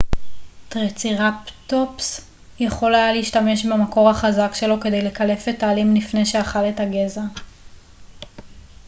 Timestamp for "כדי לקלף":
4.79-5.47